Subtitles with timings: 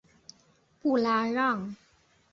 [0.81, 1.75] 布拉让。